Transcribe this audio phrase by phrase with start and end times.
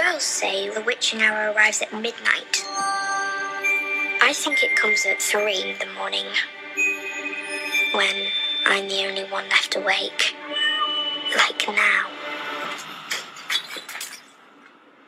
[0.00, 2.64] girls say the witching hour arrives at midnight.
[4.22, 6.26] I think it comes at three in the morning.
[7.92, 8.28] When
[8.66, 10.34] I'm the only one left awake.
[11.36, 12.06] Like now.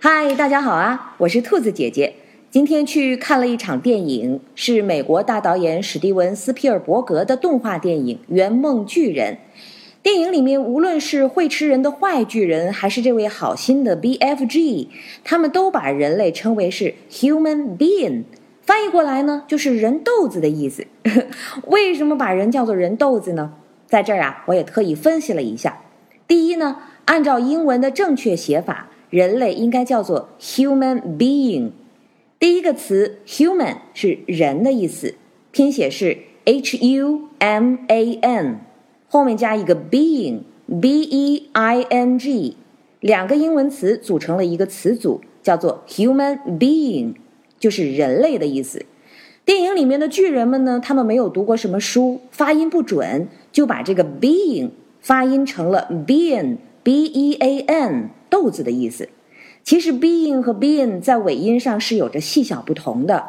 [0.01, 1.15] 嗨，大家好啊！
[1.19, 2.15] 我是兔子姐姐。
[2.51, 9.35] 今天去看了一场电影，是美国大导演史蒂文·斯皮尔伯格的动画电影《圆梦巨人》。
[10.08, 14.88] 电影里面，无论是会吃人的坏巨人，还是这位好心的 BFG，
[15.26, 18.24] 他们都把人类称为是 human being，
[18.62, 20.88] 翻译过来呢就是人豆子的意思。
[21.68, 23.56] 为什么把人叫做人豆子呢？
[23.86, 25.78] 在这儿啊，我也特意分析了一下。
[26.26, 28.88] 第一呢，按照英文的正确写法。
[29.10, 31.72] 人类应该叫做 human being。
[32.40, 35.16] 第一个词 human 是人的意思，
[35.52, 38.62] 拼写是 h u m a n，
[39.08, 40.42] 后面加一个 being
[40.82, 42.58] b e i n g，
[43.00, 47.16] 两个英文词组成了一个词组，叫做 human being，
[47.58, 48.86] 就是人类的意思。
[49.46, 58.10] 电影里面的巨人们呢，他们没有读过什么书，发音不准，就把这个 being 发音成了 bean b e a n。
[58.30, 59.08] 豆子的意思，
[59.64, 63.24] 其实 being 和 being 在尾音上是有着细小不同的。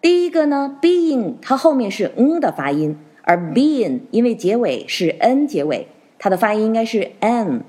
[0.00, 2.96] 第一个呢，being 它后面是嗯的发音，
[3.28, 5.86] 而 being 因为结尾是 n 结尾，
[6.18, 7.62] 它的发音应该是 n。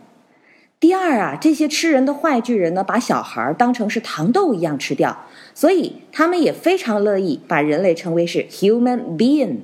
[0.79, 9.57] 第二啊，这些吃人的坏巨人呢，把小孩当成是糖豆一样吃掉，所以他们也非常乐意把人类称为是 human being。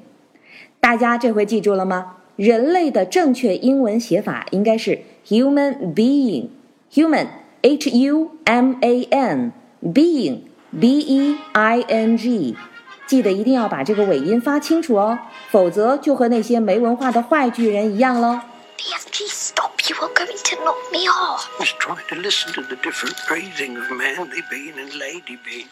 [0.82, 2.18] 大家这回记住了吗？
[2.36, 6.50] 人类的正确英文写法应该是 human being。
[6.94, 7.28] Human,
[7.62, 9.52] H-U-M-A-N,
[9.82, 10.40] being,
[10.80, 12.56] B-E-I-N-G，
[13.08, 15.18] 记得一定要把这个尾音发清楚哦，
[15.50, 18.40] 否则就和那些没文化的坏巨人一样喽。
[18.78, 19.72] DFG, stop!
[19.88, 21.48] You are going to knock me off.
[21.58, 25.68] I was trying to listen to the different breathing of manly being and lady being.